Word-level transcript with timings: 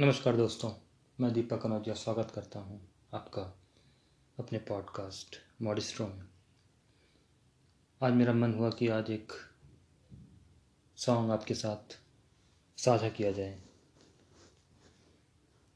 नमस्कार 0.00 0.36
दोस्तों, 0.36 0.70
मैं 1.20 1.32
दीपक 1.32 1.62
कनौजिया 1.62 1.94
स्वागत 1.94 2.30
करता 2.30 2.58
हूँ 2.58 2.88
आपका 3.14 3.42
अपने 4.38 4.58
पॉडकास्ट 4.58 5.36
मॉडिस्ट्रो 5.62 6.06
में। 6.06 6.22
आज 8.02 8.12
मेरा 8.12 8.32
मन 8.32 8.54
हुआ 8.54 8.70
कि 8.70 8.88
आज 8.88 9.10
एक 9.10 9.32
सॉन्ग 10.96 11.30
आपके 11.30 11.54
साथ 11.54 11.98
साझा 12.78 13.08
किया 13.08 13.32
जाए। 13.32 13.62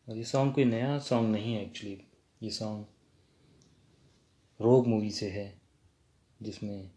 और 0.09 0.17
ये 0.17 0.25
सॉन्ग 0.25 0.55
कोई 0.55 0.65
नया 0.65 0.99
सॉन्ग 0.99 1.31
नहीं 1.33 1.55
है 1.55 1.63
एक्चुअली 1.63 2.05
ये 2.43 2.51
सॉन्ग 2.51 2.87
रोग 4.61 4.87
मूवी 4.87 5.11
से 5.11 5.31
है, 5.31 5.61
जिसमें 6.43 6.91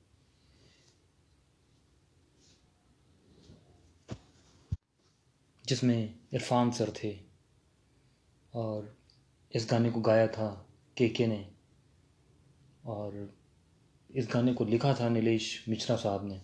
जिसमें 5.69 6.19
इरफान 6.33 6.71
सर 6.71 6.93
थे। 7.03 7.19
और 8.53 8.97
इस 9.55 9.67
गाने 9.71 9.91
को 9.91 10.01
गाया 10.01 10.27
था 10.27 10.67
के 10.97 11.09
के 11.09 11.27
ने। 11.27 11.51
और 12.85 13.33
इस 14.15 14.27
गाने 14.33 14.53
को 14.53 14.65
लिखा 14.65 14.93
था 14.93 15.09
नीलेश 15.09 15.65
मिश्रा 15.69 15.95
साहब 15.95 16.27
ने। 16.27 16.41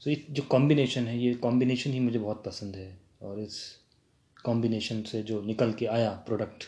सो 0.00 0.10
so, 0.10 0.16
जो 0.30 0.42
कॉम्बिनेशन 0.42 1.06
है 1.06 1.18
ये 1.18 1.34
कॉम्बिनेशन 1.34 1.90
ही 1.90 2.00
मुझे 2.00 2.18
बहुत 2.18 2.44
पसंद 2.44 2.76
है। 2.76 3.00
और 3.22 3.40
इस 3.40 3.76
कॉम्बिनेशन 4.44 5.02
से 5.02 5.22
जो 5.22 5.42
निकल 5.42 5.72
के 5.72 5.86
आया 5.86 6.10
प्रोडक्ट 6.10 6.64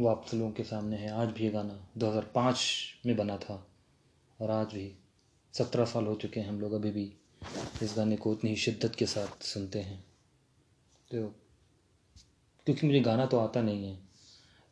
वो 0.00 0.08
आप 0.08 0.26
सब 0.26 0.36
लोगों 0.36 0.52
के 0.52 0.64
सामने 0.64 0.96
है। 0.96 1.10
आज 1.10 1.28
भी 1.28 1.44
ये 1.44 1.50
गाना 1.50 1.88
2005 1.98 2.66
में 3.06 3.16
बना 3.16 3.36
था। 3.36 3.66
और 4.40 4.50
आज 4.50 4.66
भी 4.66 4.94
सत्रह 5.52 5.84
साल 5.84 6.06
हो 6.06 6.14
चुके 6.14 6.40
हैं 6.40 6.48
हम 6.48 6.60
लोग 6.60 6.72
अभी 6.72 6.90
भी 6.90 7.12
इस 7.82 7.94
गाने 7.96 8.16
को 8.16 8.32
उतनी 8.32 8.50
ही 8.50 8.56
शिद्दत 8.56 8.94
के 8.94 9.06
साथ 9.06 9.42
सुनते 9.42 9.80
हैं। 9.80 10.09
तो 11.10 11.26
क्योंकि 12.66 12.86
मुझे 12.86 13.00
गाना 13.00 13.26
तो 13.26 13.38
आता 13.38 13.62
नहीं 13.62 13.84
है 13.84 13.98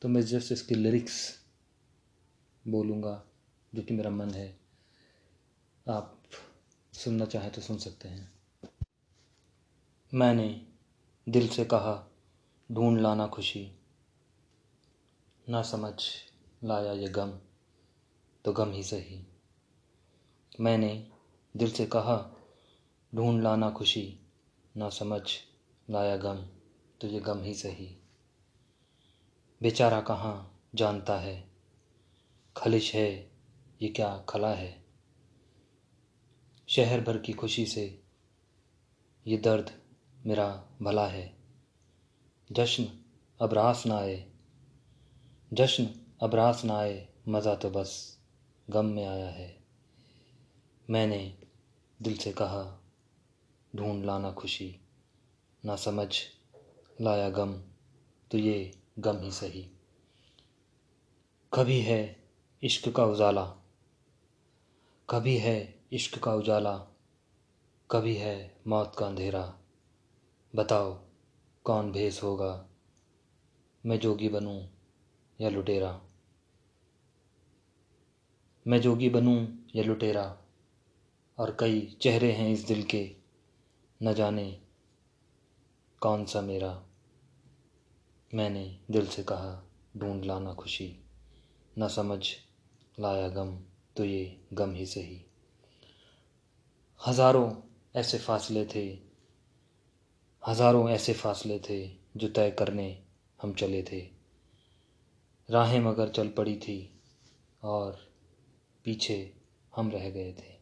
तो 0.03 0.09
मैं 0.09 0.23
जस्ट 0.23 0.53
इसके 0.53 0.75
लिरिक्स 0.75 1.39
बोलूँगा, 2.69 3.23
जो 3.75 3.83
कि 3.83 3.95
मेरा 3.95 4.11
मन 4.11 4.31
है। 4.31 4.59
आप 5.89 6.23
सुनना 6.93 7.25
चाहें 7.25 7.51
तो 7.53 7.61
सुन 7.61 7.79
सकते 7.79 8.09
हैं। 8.09 8.33
मैंने 10.15 10.67
दिल 11.29 11.49
से 11.49 11.65
कहा, 11.65 12.11
ढूंढ 12.73 13.01
लाना 13.01 13.27
खुशी। 13.27 13.73
ना 15.49 15.63
समझ 15.63 15.95
लाया 16.65 16.93
ये 16.93 17.09
गम 17.09 17.39
तो 18.45 18.53
गम 18.53 18.73
ही 18.73 18.83
सही। 18.83 19.27
मैंने 20.61 21.11
दिल 21.57 21.71
से 21.71 21.87
कहा, 21.87 22.37
ढूंढ 23.15 23.43
लाना 23.43 23.71
खुशी। 23.71 24.21
ना 24.77 24.89
समझ 24.89 25.23
लाया 25.91 26.17
गम 26.17 26.37
तो 27.01 27.07
ये 27.07 27.21
गम 27.21 27.43
ही 27.43 27.55
सही। 27.55 27.97
बेचारा 29.63 30.01
कहाँ 30.01 30.69
जानता 30.75 31.19
है? 31.19 31.51
खलिश 32.57 32.95
है, 32.95 33.31
ये 33.83 33.89
क्या 33.89 34.25
खला 34.29 34.55
है? 34.55 34.85
शहर 36.69 37.01
भर 37.01 37.19
की 37.19 37.33
खुशी 37.33 37.67
से 37.67 38.03
ये 39.27 39.37
दर्द 39.37 39.71
मेरा 40.27 40.65
भला 40.83 41.07
है। 41.07 41.37
जश्न 42.53 42.89
अब 43.41 43.55
रास 43.55 43.87
ना 43.87 43.99
आए, 43.99 44.33
जश्न 45.53 45.91
अब 46.23 46.35
रास 46.35 46.65
ना 46.65 46.79
आए, 46.79 47.09
मज़ा 47.29 47.55
तो 47.55 47.71
बस 47.71 48.19
गम 48.71 48.87
में 48.87 49.07
आया 49.07 49.29
है। 49.29 49.65
मैंने 50.91 51.39
दिल 52.03 52.17
से 52.17 52.33
कहा, 52.33 52.83
ढूंढ 53.77 54.05
लाना 54.05 54.33
खुशी। 54.33 54.81
ना 55.65 55.77
समझ, 55.77 56.09
लाया 57.01 57.29
गम 57.31 57.53
तो 58.31 58.39
ये 58.39 58.71
गम 58.99 59.19
ही 59.19 59.31
सही। 59.33 59.63
कभी 61.53 61.81
है 61.81 62.01
इश्क 62.63 62.89
का 62.89 63.05
उजाला, 63.05 63.45
कभी 65.09 65.37
है 65.37 65.57
इश्क 65.93 66.19
का 66.19 66.35
उजाला, 66.35 66.77
कभी 67.91 68.15
है 68.15 68.57
मौत 68.67 68.95
का 68.99 69.07
अंधेरा। 69.07 69.59
बताओ 70.55 70.93
कौन 71.65 71.93
भेस 71.93 72.23
होगा, 72.23 72.69
मैं 73.87 73.99
जोगी 74.01 74.29
बनूं 74.29 74.61
या 75.41 75.49
लुटेरा? 75.49 76.01
मैं 78.67 78.81
जोगी 78.81 79.09
बनूं 79.09 79.47
या 79.75 79.85
लुटेरा? 79.85 80.37
और 81.39 81.57
कई 81.61 81.99
चेहरे 82.01 82.33
हैं 82.33 82.49
इस 82.49 82.67
दिल 82.67 82.83
के, 82.83 83.17
न 84.03 84.15
जाने 84.15 84.68
कौन 86.03 86.25
सा 86.25 86.41
मेरा। 86.41 86.83
मैंने 88.35 88.79
दिल 88.91 89.07
से 89.07 89.23
कहा, 89.23 89.65
ढूंढ 89.97 90.25
लाना 90.25 90.53
खुशी। 90.55 91.05
न 91.79 91.89
समझ 91.89 92.21
लाया 93.01 93.29
गम 93.29 93.59
तो 93.97 94.05
ये 94.05 94.41
गम 94.53 94.75
ही 94.75 94.87
सही। 94.87 95.21
हज़ारों 97.07 97.51
ऐसे 97.97 98.19
फासले 98.19 98.65
थे, 98.65 98.87
हज़ारों 100.49 100.89
ऐसे 100.91 101.13
फासले 101.13 101.59
थे, 101.59 101.91
जो 102.17 102.29
तय 102.29 102.51
करने 102.51 103.05
हम 103.43 103.53
चले 103.53 103.83
थे। 103.83 104.01
राहें 105.51 105.81
मगर 105.81 106.09
चल 106.09 106.29
पड़ी 106.29 106.57
थी, 106.57 107.01
और 107.63 107.99
पीछे 108.85 109.37
हम 109.77 109.91
रह 109.91 110.11
गए 110.11 110.33
थे। 110.33 110.57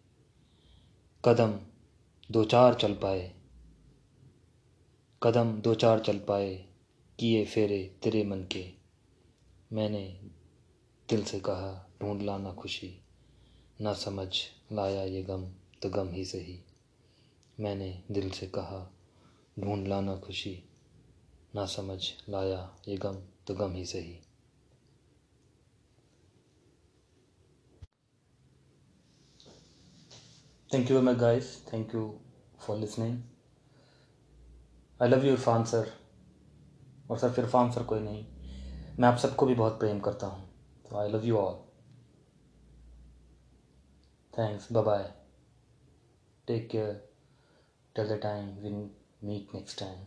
कदम 1.24 1.58
दो 2.30 2.44
चार 2.44 2.74
चल 2.74 2.94
पाए 2.94 3.35
कदम 5.22 5.52
दो 5.60 5.74
चार 5.74 6.00
चल 6.00 6.18
पाए, 6.18 6.54
किए 7.18 7.44
फेरे 7.44 7.78
तेरे 8.02 8.22
मन 8.24 8.42
के। 8.52 8.64
मैंने 9.72 10.02
दिल 11.08 11.22
से 11.24 11.38
कहा, 11.40 11.70
ढूंढ 12.00 12.22
लाना 12.22 12.52
खुशी, 12.52 12.90
ना 13.80 13.92
समझ 13.94 14.28
लाया 14.72 15.02
ये 15.04 15.22
गम 15.22 15.46
तो 15.82 15.90
गम 15.90 16.08
ही 16.08 16.24
सही। 16.24 16.58
मैंने 17.60 17.88
दिल 18.10 18.30
से 18.30 18.46
कहा, 18.46 18.80
ढूंढ 19.58 19.86
लाना 19.88 20.16
खुशी, 20.16 20.62
ना 21.54 21.64
समझ 21.66 22.00
लाया 22.28 22.60
ये 22.88 22.96
गम 22.96 23.16
तो 23.46 23.54
गम 23.54 23.72
ही 23.72 23.84
सही। 23.84 24.18
Thank 30.70 30.90
you 30.90 31.00
much 31.02 31.16
guys 31.16 31.56
thank 31.72 31.94
you 31.94 32.20
for 32.58 32.78
listening 32.78 33.22
I 35.00 35.08
love 35.08 35.24
you 35.24 35.32
Irfan 35.32 35.64
sir 35.64 35.90
और 37.10 37.18
सर 37.18 37.34
इरफान 37.38 37.70
सर 37.72 37.82
कोई 37.82 38.00
नहीं। 38.00 38.24
मैं 38.98 39.08
आप 39.08 39.16
सबको 39.18 39.46
भी 39.46 39.54
बहुत 39.54 39.78
प्रेम 39.78 39.98
करता 40.00 40.26
हूँ। 40.26 40.48
तो 40.84 40.96
I 40.96 41.08
love 41.08 41.24
you 41.24 41.36
all 41.36 41.54
thanks 44.34 44.72
bye 44.72 44.82
bye 44.84 45.02
take 46.46 46.68
care 46.70 46.92
till 47.96 48.08
the 48.08 48.20
time 48.22 48.48
we 48.58 48.70
meet 48.70 49.54
next 49.54 49.78
time 49.80 50.04